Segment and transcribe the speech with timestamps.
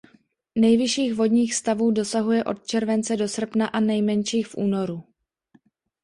[0.55, 5.03] Nejvyšších vodních stavů dosahuje od července do srpna a nejmenších v únoru.